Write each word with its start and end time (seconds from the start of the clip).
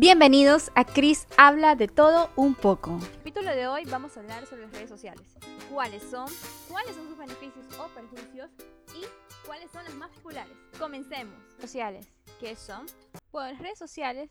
Bienvenidos 0.00 0.72
a 0.76 0.86
Chris 0.86 1.28
Habla 1.36 1.74
de 1.74 1.86
todo 1.86 2.30
un 2.34 2.54
poco. 2.54 2.92
En 2.92 3.02
el 3.02 3.16
capítulo 3.18 3.50
de 3.50 3.66
hoy 3.66 3.84
vamos 3.84 4.16
a 4.16 4.20
hablar 4.20 4.46
sobre 4.46 4.62
las 4.62 4.72
redes 4.72 4.88
sociales. 4.88 5.36
¿Cuáles 5.70 6.02
son? 6.04 6.26
¿Cuáles 6.70 6.96
son 6.96 7.06
sus 7.06 7.18
beneficios 7.18 7.66
o 7.78 7.86
perjuicios? 7.88 8.50
¿Y 8.96 9.04
cuáles 9.46 9.70
son 9.70 9.84
las 9.84 9.92
más 9.96 10.08
populares? 10.12 10.56
Comencemos. 10.78 11.38
Sociales. 11.60 12.08
¿Qué 12.40 12.56
son? 12.56 12.86
Pues 13.30 13.52
las 13.52 13.60
redes 13.60 13.78
sociales 13.78 14.30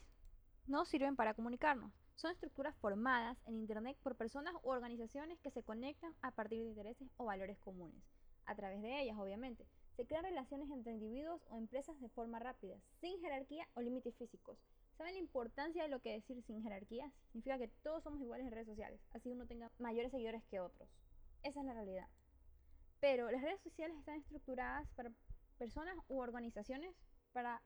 no 0.65 0.85
sirven 0.85 1.15
para 1.15 1.35
comunicarnos. 1.35 1.93
Son 2.15 2.31
estructuras 2.31 2.75
formadas 2.77 3.38
en 3.45 3.59
Internet 3.59 3.95
por 4.01 4.15
personas 4.15 4.55
u 4.63 4.71
organizaciones 4.71 5.39
que 5.39 5.51
se 5.51 5.61
conectan 5.61 6.15
a 6.23 6.31
partir 6.31 6.63
de 6.63 6.70
intereses 6.70 7.09
o 7.17 7.25
valores 7.25 7.59
comunes. 7.59 8.01
A 8.47 8.55
través 8.55 8.81
de 8.81 9.04
ellas, 9.04 9.20
obviamente. 9.20 9.67
Se 9.97 10.07
crean 10.07 10.23
relaciones 10.23 10.71
entre 10.71 10.93
individuos 10.93 11.43
o 11.51 11.57
empresas 11.57 11.99
de 12.01 12.09
forma 12.09 12.39
rápida, 12.39 12.75
sin 13.01 13.20
jerarquía 13.21 13.67
o 13.75 13.81
límites 13.81 14.15
físicos. 14.15 14.57
¿Saben 15.00 15.13
la 15.13 15.21
importancia 15.21 15.81
de 15.81 15.88
lo 15.88 16.02
que 16.02 16.11
decir 16.11 16.43
sin 16.43 16.61
jerarquía? 16.61 17.09
Significa 17.31 17.58
que 17.58 17.70
todos 17.70 18.03
somos 18.03 18.20
iguales 18.20 18.45
en 18.45 18.52
redes 18.52 18.67
sociales, 18.67 18.99
así 19.12 19.31
uno 19.31 19.48
tenga 19.48 19.72
mayores 19.80 20.12
seguidores 20.12 20.44
que 20.52 20.59
otros. 20.59 20.89
Esa 21.41 21.62
es 21.62 21.66
la 21.66 21.73
realidad. 21.73 22.09
Pero 22.99 23.31
las 23.31 23.41
redes 23.41 23.62
sociales 23.62 23.98
están 23.98 24.17
estructuradas 24.17 24.89
para 24.98 25.13
personas 25.58 25.95
u 26.09 26.20
organizaciones 26.20 26.94
para 27.31 27.62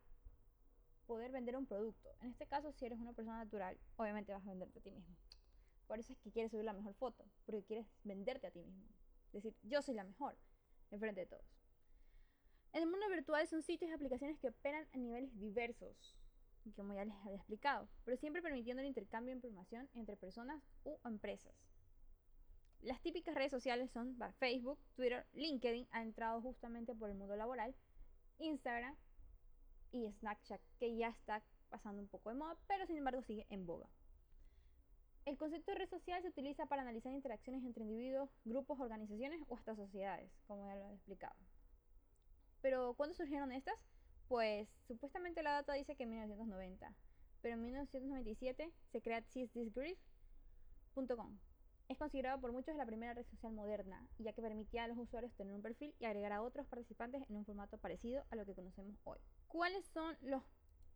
poder 1.07 1.31
vender 1.31 1.57
un 1.57 1.65
producto. 1.65 2.07
En 2.21 2.29
este 2.29 2.45
caso, 2.45 2.71
si 2.71 2.85
eres 2.85 2.99
una 2.99 3.13
persona 3.13 3.39
natural, 3.39 3.79
obviamente 3.95 4.31
vas 4.31 4.45
a 4.45 4.49
venderte 4.51 4.77
a 4.77 4.83
ti 4.83 4.91
mismo. 4.91 5.15
Por 5.87 5.97
eso 5.97 6.13
es 6.13 6.19
que 6.19 6.29
quieres 6.29 6.51
subir 6.51 6.65
la 6.65 6.73
mejor 6.73 6.93
foto, 6.93 7.25
porque 7.47 7.63
quieres 7.63 7.87
venderte 8.03 8.45
a 8.45 8.51
ti 8.51 8.61
mismo. 8.61 8.85
Decir, 9.31 9.55
yo 9.63 9.81
soy 9.81 9.95
la 9.95 10.03
mejor, 10.03 10.37
en 10.91 10.99
frente 10.99 11.21
de 11.21 11.25
todos. 11.25 11.57
En 12.73 12.83
el 12.83 12.89
mundo 12.91 13.09
virtual 13.09 13.47
son 13.47 13.63
sitios 13.63 13.89
y 13.89 13.93
aplicaciones 13.95 14.37
que 14.37 14.49
operan 14.49 14.87
a 14.93 14.97
niveles 14.99 15.35
diversos, 15.39 16.15
como 16.71 16.93
ya 16.93 17.05
les 17.05 17.15
había 17.17 17.35
explicado, 17.35 17.89
pero 18.05 18.17
siempre 18.17 18.41
permitiendo 18.41 18.81
el 18.81 18.87
intercambio 18.87 19.31
de 19.31 19.37
información 19.37 19.89
entre 19.93 20.15
personas 20.15 20.63
u 20.83 20.97
empresas. 21.05 21.53
Las 22.81 23.01
típicas 23.01 23.35
redes 23.35 23.51
sociales 23.51 23.91
son 23.91 24.17
Facebook, 24.39 24.79
Twitter, 24.95 25.25
LinkedIn, 25.33 25.87
ha 25.91 26.01
entrado 26.01 26.41
justamente 26.41 26.95
por 26.95 27.09
el 27.09 27.15
mundo 27.15 27.35
laboral, 27.35 27.75
Instagram 28.39 28.95
y 29.91 30.11
Snapchat, 30.19 30.61
que 30.79 30.95
ya 30.95 31.09
está 31.09 31.43
pasando 31.69 32.01
un 32.01 32.07
poco 32.07 32.29
de 32.29 32.35
moda, 32.35 32.57
pero 32.67 32.85
sin 32.85 32.97
embargo 32.97 33.21
sigue 33.21 33.45
en 33.49 33.65
boga. 33.65 33.89
El 35.25 35.37
concepto 35.37 35.71
de 35.71 35.77
red 35.77 35.89
social 35.89 36.21
se 36.21 36.27
utiliza 36.27 36.65
para 36.65 36.81
analizar 36.81 37.13
interacciones 37.13 37.63
entre 37.63 37.83
individuos, 37.83 38.29
grupos, 38.43 38.79
organizaciones 38.79 39.41
o 39.47 39.55
hasta 39.55 39.75
sociedades, 39.75 40.29
como 40.45 40.67
ya 40.67 40.75
lo 40.75 40.89
he 40.89 40.93
explicado. 40.93 41.35
Pero, 42.61 42.93
¿cuándo 42.95 43.15
surgieron 43.15 43.53
estas? 43.53 43.75
Pues 44.27 44.67
supuestamente 44.87 45.43
la 45.43 45.51
data 45.51 45.73
dice 45.73 45.95
que 45.95 46.03
en 46.03 46.11
1990, 46.11 46.93
pero 47.41 47.55
en 47.55 47.61
1997 47.61 48.71
se 48.91 49.01
crea 49.01 49.21
sisthisgrid.com. 49.21 51.37
Es 51.89 51.97
considerado 51.97 52.39
por 52.39 52.53
muchos 52.53 52.75
la 52.75 52.85
primera 52.85 53.13
red 53.13 53.25
social 53.25 53.51
moderna, 53.51 54.07
ya 54.17 54.31
que 54.31 54.41
permitía 54.41 54.85
a 54.85 54.87
los 54.87 54.97
usuarios 54.97 55.35
tener 55.35 55.53
un 55.53 55.61
perfil 55.61 55.93
y 55.99 56.05
agregar 56.05 56.31
a 56.31 56.41
otros 56.41 56.65
participantes 56.67 57.21
en 57.29 57.35
un 57.35 57.45
formato 57.45 57.77
parecido 57.77 58.23
a 58.29 58.35
lo 58.35 58.45
que 58.45 58.55
conocemos 58.55 58.95
hoy. 59.03 59.19
¿Cuáles 59.47 59.85
son 59.87 60.15
las 60.21 60.43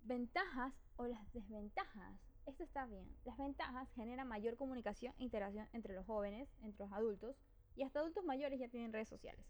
ventajas 0.04 0.74
o 0.96 1.06
las 1.06 1.32
desventajas? 1.34 2.18
Esto 2.46 2.64
está 2.64 2.86
bien. 2.86 3.14
Las 3.26 3.38
ventajas 3.38 3.90
generan 3.96 4.30
mayor 4.30 4.56
comunicación 4.56 5.14
e 5.20 5.26
interacción 5.26 5.68
entre 5.74 5.94
los 5.94 6.06
jóvenes, 6.06 6.48
entre 6.62 6.86
los 6.86 6.94
adultos 6.94 7.36
y 7.76 7.84
hasta 7.84 8.00
adultos 8.00 8.24
mayores 8.24 8.60
ya 8.60 8.70
tienen 8.70 8.94
redes 8.94 9.10
sociales 9.10 9.46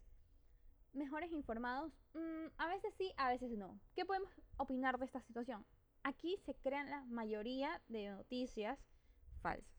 mejores 0.92 1.32
informados? 1.32 1.92
Mm, 2.14 2.46
a 2.56 2.68
veces 2.68 2.94
sí, 2.96 3.12
a 3.16 3.30
veces 3.30 3.50
no. 3.52 3.78
¿Qué 3.94 4.04
podemos 4.04 4.30
opinar 4.56 4.98
de 4.98 5.06
esta 5.06 5.20
situación? 5.22 5.64
Aquí 6.02 6.36
se 6.44 6.54
crean 6.54 6.90
la 6.90 7.04
mayoría 7.04 7.82
de 7.88 8.10
noticias 8.10 8.78
falsas. 9.42 9.78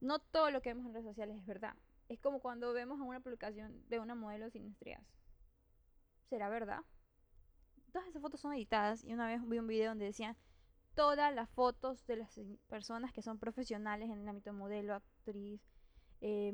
No 0.00 0.18
todo 0.18 0.50
lo 0.50 0.62
que 0.62 0.70
vemos 0.70 0.86
en 0.86 0.94
redes 0.94 1.06
sociales 1.06 1.36
es 1.38 1.46
verdad. 1.46 1.74
Es 2.08 2.20
como 2.20 2.40
cuando 2.40 2.72
vemos 2.72 3.00
una 3.00 3.20
publicación 3.20 3.86
de 3.88 4.00
una 4.00 4.14
modelo 4.14 4.50
sin 4.50 4.66
estrías. 4.66 5.02
¿Será 6.28 6.48
verdad? 6.48 6.80
Todas 7.92 8.08
esas 8.08 8.22
fotos 8.22 8.40
son 8.40 8.52
editadas 8.52 9.04
y 9.04 9.12
una 9.12 9.26
vez 9.26 9.40
vi 9.48 9.58
un 9.58 9.66
video 9.66 9.90
donde 9.90 10.06
decían 10.06 10.36
todas 10.94 11.34
las 11.34 11.48
fotos 11.50 12.06
de 12.06 12.16
las 12.16 12.40
personas 12.68 13.12
que 13.12 13.22
son 13.22 13.38
profesionales 13.38 14.10
en 14.10 14.20
el 14.20 14.28
ámbito 14.28 14.50
de 14.50 14.56
modelo, 14.56 14.94
actriz, 14.94 15.60
eh, 16.20 16.52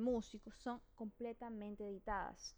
son 0.59 0.81
completamente 0.95 1.89
editadas 1.89 2.55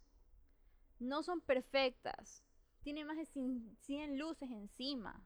no 0.99 1.23
son 1.23 1.41
perfectas. 1.41 2.43
Tienen 2.81 3.07
más 3.07 3.17
de 3.17 3.25
100 3.25 4.17
luces 4.17 4.49
encima. 4.51 5.21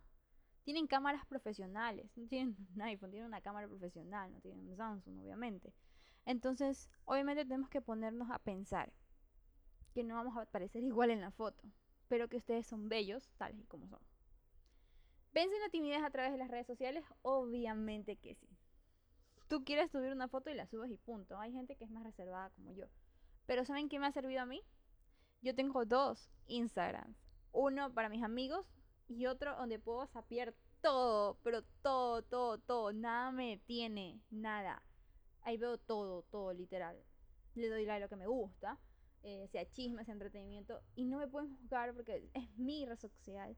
Tienen 0.64 0.88
cámaras 0.88 1.26
profesionales. 1.26 2.12
No 2.16 2.28
tienen 2.28 2.56
un 2.76 2.82
iPhone, 2.82 3.12
tienen 3.12 3.28
una 3.28 3.42
cámara 3.42 3.68
profesional. 3.68 4.32
No 4.32 4.40
tienen 4.42 4.68
un 4.68 4.76
Samsung, 4.76 5.20
obviamente. 5.20 5.74
Entonces, 6.26 6.90
obviamente 7.06 7.46
tenemos 7.46 7.70
que 7.70 7.82
ponernos 7.82 8.30
a 8.30 8.40
pensar 8.40 8.92
que 9.94 10.04
no 10.04 10.16
vamos 10.16 10.38
a 10.38 10.42
aparecer 10.42 10.84
igual 10.84 11.12
en 11.12 11.22
la 11.22 11.32
foto, 11.32 11.64
pero 12.08 12.28
que 12.28 12.38
ustedes 12.38 12.68
son 12.68 12.90
bellos 12.90 13.30
tales 13.38 13.60
y 13.60 13.66
como 13.66 13.88
son. 13.88 14.00
¿Vencen 15.34 15.62
la 15.62 15.70
timidez 15.70 16.04
a 16.04 16.10
través 16.10 16.32
de 16.34 16.38
las 16.38 16.50
redes 16.52 16.68
sociales? 16.68 17.06
Obviamente 17.22 18.18
que 18.18 18.36
sí. 18.36 18.50
Tú 19.48 19.64
quieres 19.64 19.92
subir 19.92 20.12
una 20.12 20.28
foto 20.28 20.50
y 20.50 20.54
la 20.54 20.68
subes 20.68 20.92
y 20.92 20.98
punto. 20.98 21.40
Hay 21.40 21.54
gente 21.54 21.76
que 21.76 21.86
es 21.86 21.90
más 21.90 22.04
reservada 22.04 22.50
como 22.52 22.72
yo. 22.74 22.86
Pero 23.46 23.66
¿saben 23.66 23.90
qué 23.90 24.00
me 24.00 24.08
ha 24.08 24.12
servido 24.12 24.42
a 24.42 24.46
mí? 24.46 24.62
Yo 25.42 25.56
tengo 25.56 25.86
dos 25.86 26.30
Instagrams. 26.46 27.18
Uno 27.52 27.92
para 27.94 28.10
mis 28.10 28.24
amigos 28.24 28.68
y 29.08 29.26
otro 29.26 29.56
donde 29.58 29.80
puedo 29.80 30.06
sapiar 30.06 30.54
todo, 30.82 31.40
pero 31.42 31.64
todo, 31.82 32.22
todo, 32.22 32.60
todo. 32.60 32.94
Nada 32.94 33.32
me 33.32 33.50
detiene, 33.50 34.22
nada. 34.30 34.84
Ahí 35.42 35.58
veo 35.58 35.80
todo, 35.80 36.22
todo, 36.30 36.54
literal. 36.54 37.04
Le 37.56 37.70
doy 37.70 37.86
like 37.86 38.04
a 38.04 38.06
lo 38.06 38.10
que 38.10 38.16
me 38.16 38.28
gusta, 38.28 38.78
eh, 39.24 39.48
sea 39.52 39.70
chisme, 39.72 40.06
sea 40.06 40.14
entretenimiento. 40.14 40.80
Y 40.94 41.06
no 41.06 41.18
me 41.18 41.28
pueden 41.28 41.58
juzgar 41.58 41.94
porque 41.96 42.30
es 42.36 42.58
mi 42.58 42.86
red 42.86 43.00
social. 43.00 43.58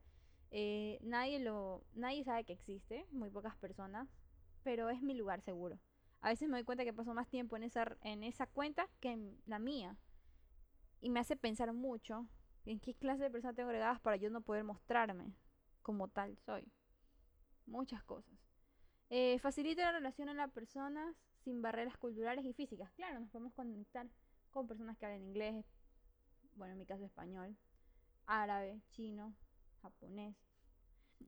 Eh, 0.51 0.99
nadie, 1.01 1.39
lo, 1.39 1.83
nadie 1.95 2.23
sabe 2.23 2.45
que 2.45 2.53
existe, 2.53 3.05
muy 3.11 3.29
pocas 3.29 3.57
personas, 3.57 4.07
pero 4.63 4.89
es 4.89 5.01
mi 5.01 5.16
lugar 5.16 5.41
seguro. 5.41 5.79
A 6.22 6.29
veces 6.29 6.47
me 6.47 6.55
doy 6.55 6.63
cuenta 6.63 6.85
que 6.85 6.93
paso 6.93 7.13
más 7.13 7.27
tiempo 7.27 7.57
en 7.57 7.63
esa, 7.63 7.97
en 8.03 8.23
esa 8.23 8.47
cuenta 8.47 8.88
que 9.01 9.11
en 9.11 9.38
la 9.45 9.59
mía 9.59 9.97
y 11.03 11.09
me 11.09 11.19
hace 11.19 11.36
pensar 11.36 11.74
mucho 11.74 12.28
en 12.66 12.80
qué 12.80 12.96
clase 12.96 13.24
de 13.24 13.30
personas 13.30 13.58
tengo 13.58 13.69
agregadas 13.69 14.00
para 14.00 14.16
yo 14.16 14.30
no 14.30 14.40
poder 14.40 14.64
mostrarme 14.64 15.36
como 15.81 16.08
tal 16.08 16.38
soy. 16.38 16.72
Muchas 17.66 18.02
cosas. 18.06 18.34
Eh, 19.09 19.38
facilita 19.40 19.81
la 19.84 19.91
relación 19.91 20.30
en 20.30 20.38
las 20.38 20.50
personas 20.52 21.14
sin 21.44 21.62
barreras 21.62 21.97
culturales 21.97 22.46
y 22.46 22.53
físicas. 22.53 22.90
Claro, 22.91 23.19
nos 23.19 23.30
podemos 23.30 23.53
conectar 23.53 24.08
con 24.50 24.66
personas 24.66 24.97
que 24.97 25.06
hablan 25.06 25.24
inglés, 25.24 25.66
bueno, 26.56 26.72
en 26.72 26.80
mi 26.80 26.86
caso 26.86 27.03
español, 27.03 27.58
árabe, 28.25 28.81
chino, 28.91 29.35
japonés, 29.81 30.38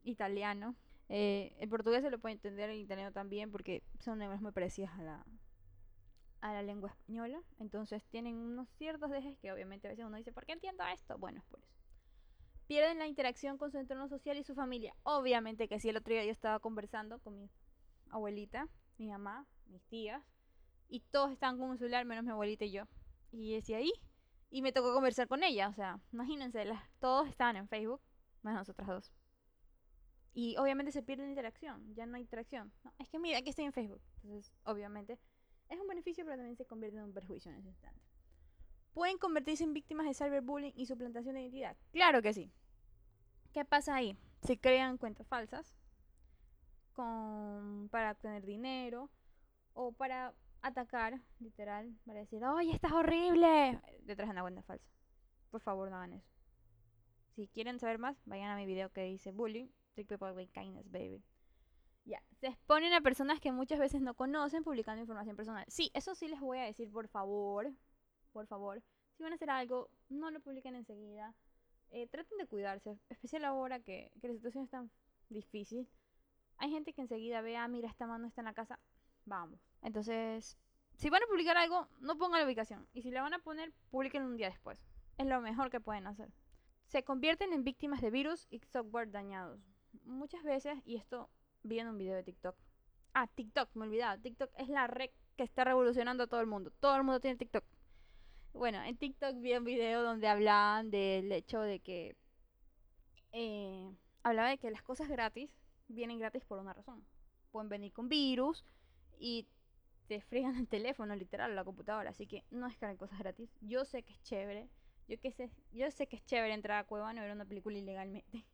italiano. 0.04 0.78
Eh, 1.10 1.54
el 1.60 1.68
portugués 1.68 2.02
se 2.02 2.10
lo 2.10 2.20
puede 2.20 2.36
entender, 2.36 2.70
el 2.70 2.80
italiano 2.80 3.12
también, 3.12 3.52
porque 3.52 3.84
son 4.00 4.20
lenguas 4.20 4.42
muy 4.42 4.54
parecidas 4.54 4.98
a 4.98 5.04
la, 5.04 5.26
a 6.50 6.54
la 6.54 6.62
lengua 6.62 6.92
española. 6.92 7.42
Entonces 7.60 8.04
tienen 8.06 8.36
unos 8.36 8.70
ciertos 8.78 9.10
dejes 9.10 9.38
que 9.40 9.52
obviamente 9.52 9.88
a 9.88 9.92
veces 9.92 10.06
uno 10.06 10.18
dice, 10.18 10.32
¿por 10.32 10.46
qué 10.46 10.54
entiendo 10.54 10.84
esto? 10.86 11.18
Bueno, 11.18 11.40
es 11.40 11.46
por 11.46 11.60
eso. 11.60 11.74
Pierden 12.68 13.00
la 13.00 13.08
interacción 13.08 13.58
con 13.58 13.72
su 13.72 13.78
entorno 13.78 14.08
social 14.08 14.38
y 14.38 14.44
su 14.44 14.56
familia. 14.56 14.96
Obviamente 15.04 15.68
que 15.68 15.80
sí, 15.80 15.90
el 15.90 15.98
otro 15.98 16.14
día 16.14 16.26
yo 16.26 16.32
estaba 16.32 16.60
conversando 16.60 17.20
con 17.20 17.38
mi 17.38 17.50
abuelita, 18.10 18.68
mi 18.98 19.08
mamá, 19.08 19.46
mis 19.68 19.84
tías, 19.86 20.24
y 20.88 21.00
todos 21.00 21.32
estaban 21.32 21.58
con 21.58 21.70
un 21.70 21.78
celular 21.78 22.06
menos 22.06 22.24
mi 22.24 22.32
abuelita 22.32 22.66
y 22.66 22.72
yo. 22.72 22.84
Y 23.32 23.54
decía 23.54 23.78
ahí, 23.78 23.92
y 24.50 24.62
me 24.62 24.72
tocó 24.72 24.94
conversar 24.94 25.28
con 25.28 25.44
ella. 25.44 25.70
O 25.70 25.74
sea, 25.74 26.00
imagínense, 26.12 26.64
las, 26.66 26.82
todos 27.00 27.28
estaban 27.28 27.56
en 27.56 27.68
Facebook, 27.68 28.02
más 28.42 28.56
nosotras 28.56 28.88
dos. 28.88 29.12
Y 30.34 30.58
obviamente 30.58 30.92
se 30.92 31.02
pierde 31.02 31.24
la 31.24 31.30
interacción, 31.30 31.94
ya 31.96 32.06
no 32.06 32.16
hay 32.16 32.22
interacción. 32.22 32.72
es 33.00 33.10
que 33.10 33.20
mira, 33.20 33.40
aquí 33.40 33.50
estoy 33.50 33.66
en 33.66 33.74
Facebook. 33.74 34.02
Entonces, 34.24 34.52
obviamente, 34.64 35.20
es 35.70 35.80
un 35.80 35.88
beneficio, 35.88 36.24
pero 36.26 36.38
también 36.38 36.56
se 36.56 36.66
convierte 36.66 36.98
en 36.98 37.06
un 37.06 37.14
perjuicio 37.14 37.52
en 37.52 37.58
ese 37.58 37.70
instante. 37.70 38.02
¿Pueden 38.94 39.18
convertirse 39.18 39.64
en 39.64 39.74
víctimas 39.74 40.06
de 40.06 40.14
cyberbullying 40.14 40.74
y 40.76 40.86
suplantación 40.86 41.36
de 41.36 41.42
identidad? 41.42 41.76
Claro 41.92 42.22
que 42.22 42.34
sí. 42.34 42.52
¿Qué 43.52 43.66
pasa 43.66 43.96
ahí? 43.96 44.18
Se 44.42 44.58
crean 44.58 44.98
cuentas 44.98 45.28
falsas 45.28 45.76
con, 46.94 47.90
para 47.92 48.12
obtener 48.12 48.46
dinero 48.46 49.10
o 49.74 49.92
para 49.92 50.34
atacar, 50.62 51.20
literal, 51.40 51.94
para 52.06 52.20
decir, 52.20 52.44
¡Oye, 52.46 52.72
estás 52.72 52.94
horrible! 52.94 53.80
Detrás 54.04 54.28
de 54.28 54.32
una 54.32 54.42
cuenta 54.42 54.64
falsa. 54.64 54.88
Por 55.52 55.62
favor, 55.62 55.90
no 55.90 55.98
hagan 55.98 56.14
eso. 56.14 56.30
Si 57.36 57.48
quieren 57.50 57.80
saber 57.80 58.00
más, 58.00 58.18
vayan 58.26 58.50
a 58.50 58.56
mi 58.56 58.66
video 58.66 58.92
que 58.92 59.04
dice 59.04 59.32
bullying, 59.32 59.68
trick 59.94 60.08
people 60.08 60.32
with 60.32 60.50
kindness, 60.54 60.90
baby. 60.90 61.22
Ya, 62.06 62.22
se 62.40 62.48
exponen 62.48 62.94
a 62.94 63.02
personas 63.02 63.40
que 63.40 63.52
muchas 63.52 63.80
veces 63.80 64.02
no 64.02 64.14
conocen 64.14 64.64
publicando 64.64 65.02
información 65.02 65.36
personal. 65.36 65.66
Sí, 65.68 65.90
eso 65.94 66.14
sí 66.14 66.28
les 66.28 66.40
voy 66.40 66.60
a 66.60 66.64
decir, 66.64 66.92
por 66.92 67.08
favor, 67.08 67.72
por 68.32 68.46
favor, 68.48 68.82
si 69.16 69.24
van 69.24 69.32
a 69.32 69.36
hacer 69.36 69.50
algo, 69.50 69.90
no 70.10 70.30
lo 70.30 70.40
publiquen 70.40 70.76
enseguida. 70.76 71.34
Eh, 71.92 72.08
traten 72.08 72.38
de 72.38 72.46
cuidarse, 72.46 73.00
especial 73.10 73.46
ahora 73.46 73.80
que, 73.80 74.12
que 74.22 74.28
la 74.28 74.34
situación 74.36 74.66
es 74.66 74.70
tan 74.70 74.92
difícil. 75.30 75.90
hay 76.58 76.70
gente 76.72 76.94
que 76.94 77.02
enseguida 77.02 77.42
ve, 77.42 77.58
ah, 77.58 77.68
mira, 77.68 77.90
esta 77.90 78.08
mano 78.08 78.28
está 78.28 78.42
en 78.42 78.46
la 78.46 78.54
casa, 78.54 78.80
vamos. 79.26 79.60
Entonces, 79.82 80.58
si 80.96 81.10
van 81.10 81.24
a 81.24 81.28
publicar 81.28 81.58
algo, 81.58 81.88
no 82.00 82.18
pongan 82.18 82.40
la 82.40 82.46
ubicación. 82.46 82.88
Y 82.94 83.02
si 83.02 83.12
la 83.12 83.22
van 83.22 83.34
a 83.34 83.40
poner, 83.40 83.74
publiquen 83.90 84.24
un 84.24 84.38
día 84.38 84.50
después. 84.50 84.86
Es 85.18 85.28
lo 85.28 85.42
mejor 85.42 85.70
que 85.70 85.82
pueden 85.82 86.08
hacer. 86.08 86.32
Se 86.88 87.04
convierten 87.04 87.52
en 87.54 87.64
víctimas 87.64 88.02
de 88.02 88.12
virus 88.12 88.48
y 88.50 88.60
software 88.60 89.12
dañados. 89.12 89.60
Muchas 90.04 90.44
veces, 90.44 90.78
y 90.86 90.98
esto 90.98 91.30
vi 91.66 91.80
en 91.80 91.88
un 91.88 91.98
video 91.98 92.16
de 92.16 92.24
TikTok. 92.24 92.56
Ah, 93.14 93.28
TikTok, 93.28 93.70
me 93.76 93.86
olvidaba. 93.86 94.18
TikTok 94.18 94.52
es 94.58 94.70
la 94.70 94.88
red 94.88 95.10
que 95.36 95.44
está 95.44 95.64
revolucionando 95.64 96.24
a 96.24 96.28
todo 96.28 96.42
el 96.42 96.48
mundo. 96.48 96.72
Todo 96.80 96.96
el 96.96 97.04
mundo 97.04 97.20
tiene 97.20 97.38
TikTok. 97.38 97.64
Bueno, 98.54 98.82
en 98.84 98.98
TikTok 98.98 99.40
vi 99.40 99.54
un 99.54 99.64
video 99.64 100.04
donde 100.04 100.28
hablaban 100.28 100.92
del 100.92 101.32
hecho 101.32 101.62
de 101.62 101.80
que... 101.80 102.16
Eh, 103.32 103.92
hablaba 104.24 104.50
de 104.50 104.58
que 104.58 104.72
las 104.72 104.82
cosas 104.82 105.10
gratis 105.10 105.50
vienen 105.88 106.20
gratis 106.20 106.46
por 106.46 106.60
una 106.60 106.74
razón. 106.74 107.06
Pueden 107.52 107.70
venir 107.70 107.92
con 107.92 108.08
virus 108.08 108.64
y 109.20 109.48
te 110.08 110.22
fregan 110.22 110.56
el 110.56 110.68
teléfono, 110.68 111.16
literal, 111.16 111.56
la 111.56 111.64
computadora. 111.64 112.12
Así 112.12 112.28
que 112.28 112.44
no 112.52 112.68
es 112.68 112.78
que 112.78 112.96
cosas 112.98 113.20
gratis. 113.20 113.50
Yo 113.62 113.86
sé 113.86 114.04
que 114.04 114.14
es 114.14 114.22
chévere. 114.24 114.70
Yo, 115.08 115.20
que 115.20 115.32
sé, 115.32 115.52
yo 115.72 115.90
sé 115.92 116.08
que 116.08 116.16
es 116.16 116.26
chévere 116.26 116.54
entrar 116.54 116.80
a 116.80 116.88
Cueva 116.88 117.14
y 117.14 117.20
ver 117.20 117.32
una 117.32 117.46
película 117.46 117.78
ilegalmente. 117.78 118.46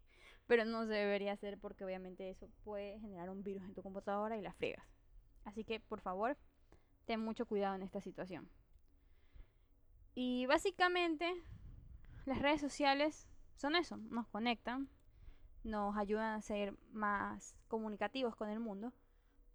Pero 0.52 0.66
no 0.66 0.86
se 0.86 0.92
debería 0.92 1.32
hacer 1.32 1.58
porque 1.58 1.86
obviamente 1.86 2.30
eso 2.30 2.50
puede 2.66 3.00
generar 3.00 3.30
un 3.30 3.42
virus 3.42 3.64
en 3.64 3.74
tu 3.74 3.82
computadora 3.82 4.36
y 4.36 4.42
la 4.42 4.52
fregas. 4.52 4.86
Así 5.46 5.64
que 5.64 5.80
por 5.80 6.02
favor, 6.02 6.36
ten 7.06 7.22
mucho 7.22 7.46
cuidado 7.46 7.76
en 7.76 7.84
esta 7.84 8.02
situación. 8.02 8.50
Y 10.14 10.46
básicamente 10.48 11.42
las 12.26 12.40
redes 12.40 12.60
sociales 12.60 13.30
son 13.56 13.78
eso, 13.78 13.96
nos 13.96 14.28
conectan, 14.28 14.90
nos 15.64 15.96
ayudan 15.96 16.34
a 16.34 16.42
ser 16.42 16.76
más 16.92 17.56
comunicativos 17.70 18.36
con 18.36 18.50
el 18.50 18.60
mundo. 18.60 18.92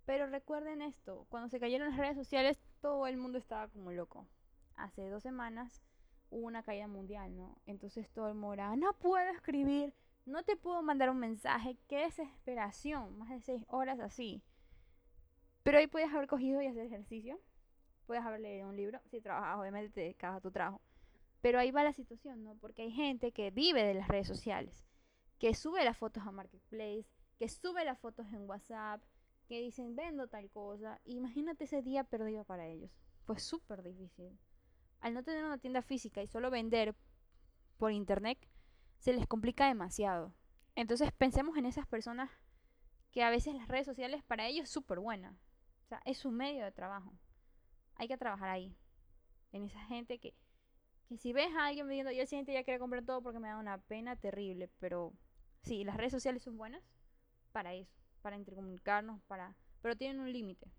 Pero 0.06 0.26
recuerden 0.26 0.80
esto, 0.80 1.26
cuando 1.28 1.50
se 1.50 1.60
cayeron 1.60 1.90
las 1.90 1.98
redes 1.98 2.16
sociales 2.16 2.58
todo 2.80 3.06
el 3.06 3.18
mundo 3.18 3.36
estaba 3.36 3.68
como 3.68 3.92
loco. 3.92 4.26
Hace 4.76 5.10
dos 5.10 5.22
semanas 5.22 5.82
hubo 6.30 6.46
una 6.46 6.62
caída 6.62 6.88
mundial, 6.88 7.36
¿no? 7.36 7.58
Entonces 7.66 8.08
todo 8.08 8.28
el 8.28 8.34
mundo 8.34 8.76
no 8.78 8.94
puedo 8.94 9.28
escribir, 9.32 9.92
no 10.26 10.42
te 10.42 10.56
puedo 10.56 10.82
mandar 10.82 11.10
un 11.10 11.18
mensaje, 11.18 11.78
qué 11.88 11.98
desesperación, 11.98 13.16
más 13.18 13.30
de 13.30 13.40
seis 13.40 13.64
horas 13.68 14.00
así. 14.00 14.42
Pero 15.62 15.78
ahí 15.78 15.86
puedes 15.86 16.12
haber 16.12 16.26
cogido 16.26 16.60
y 16.60 16.66
hacer 16.66 16.86
ejercicio, 16.86 17.40
puedes 18.06 18.24
haber 18.24 18.40
leído 18.40 18.68
un 18.68 18.76
libro, 18.76 19.00
si 19.10 19.20
trabajas 19.20 19.58
obviamente 19.58 19.90
te 19.90 20.00
dedicas 20.02 20.36
a 20.36 20.40
tu 20.40 20.50
trabajo. 20.50 20.80
Pero 21.40 21.58
ahí 21.58 21.70
va 21.70 21.84
la 21.84 21.92
situación, 21.92 22.44
¿no? 22.44 22.56
Porque 22.56 22.82
hay 22.82 22.90
gente 22.90 23.32
que 23.32 23.50
vive 23.50 23.84
de 23.84 23.94
las 23.94 24.08
redes 24.08 24.26
sociales 24.28 24.86
que 25.38 25.54
sube 25.54 25.84
las 25.84 25.96
fotos 25.96 26.26
a 26.26 26.32
Marketplace, 26.32 27.06
que 27.38 27.48
sube 27.48 27.84
las 27.84 27.98
fotos 27.98 28.26
en 28.32 28.48
WhatsApp, 28.48 29.02
que 29.48 29.60
dicen 29.60 29.94
vendo 29.94 30.28
tal 30.28 30.50
cosa. 30.50 31.00
Imagínate 31.04 31.64
ese 31.64 31.82
día 31.82 32.04
perdido 32.04 32.44
para 32.44 32.66
ellos. 32.66 32.90
Fue 33.24 33.38
súper 33.38 33.82
difícil. 33.82 34.38
Al 35.00 35.14
no 35.14 35.22
tener 35.22 35.44
una 35.44 35.58
tienda 35.58 35.82
física 35.82 36.22
y 36.22 36.26
solo 36.26 36.50
vender 36.50 36.94
por 37.76 37.92
internet, 37.92 38.38
se 38.98 39.12
les 39.12 39.26
complica 39.26 39.68
demasiado. 39.68 40.34
Entonces 40.74 41.12
pensemos 41.12 41.56
en 41.56 41.66
esas 41.66 41.86
personas 41.86 42.30
que 43.10 43.22
a 43.22 43.30
veces 43.30 43.54
las 43.54 43.68
redes 43.68 43.86
sociales 43.86 44.22
para 44.24 44.46
ellos 44.46 44.64
es 44.64 44.70
súper 44.70 45.00
buena. 45.00 45.36
O 45.84 45.88
sea, 45.88 46.00
es 46.04 46.18
su 46.18 46.30
medio 46.30 46.64
de 46.64 46.72
trabajo. 46.72 47.12
Hay 47.94 48.08
que 48.08 48.18
trabajar 48.18 48.48
ahí. 48.48 48.76
En 49.52 49.64
esa 49.64 49.80
gente 49.86 50.18
que, 50.18 50.34
que 51.08 51.16
si 51.16 51.32
ves 51.32 51.54
a 51.56 51.66
alguien 51.66 51.86
vendiendo, 51.86 52.12
yo 52.12 52.22
el 52.22 52.28
siguiente 52.28 52.52
ya 52.52 52.64
quiero 52.64 52.80
comprar 52.80 53.04
todo 53.04 53.22
porque 53.22 53.38
me 53.38 53.48
da 53.48 53.58
una 53.58 53.78
pena 53.78 54.16
terrible, 54.16 54.68
pero 54.80 55.14
Sí, 55.66 55.82
las 55.82 55.96
redes 55.96 56.12
sociales 56.12 56.44
son 56.44 56.56
buenas 56.56 56.80
para 57.50 57.74
eso, 57.74 57.98
para 58.22 58.36
intercomunicarnos, 58.36 59.20
para... 59.22 59.56
pero 59.82 59.96
tienen 59.96 60.20
un 60.20 60.32
límite. 60.32 60.70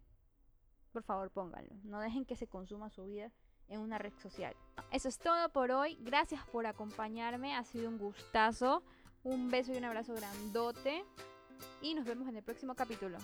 Por 0.93 1.03
favor, 1.03 1.29
pónganlo. 1.29 1.75
No 1.83 1.99
dejen 1.99 2.25
que 2.25 2.37
se 2.37 2.47
consuma 2.47 2.89
su 2.89 3.03
vida 3.03 3.33
en 3.69 3.81
una 3.81 3.97
red 3.97 4.13
social. 4.21 4.55
Eso 4.91 5.09
es 5.09 5.17
todo 5.19 5.49
por 5.49 5.71
hoy. 5.71 5.97
Gracias 6.01 6.45
por 6.47 6.65
acompañarme. 6.65 7.55
Ha 7.55 7.63
sido 7.63 7.89
un 7.89 7.97
gustazo. 7.97 8.83
Un 9.23 9.49
beso 9.49 9.73
y 9.73 9.77
un 9.77 9.85
abrazo 9.85 10.13
grandote. 10.13 11.03
Y 11.81 11.93
nos 11.93 12.05
vemos 12.05 12.27
en 12.27 12.37
el 12.37 12.43
próximo 12.43 12.75
capítulo. 12.75 13.17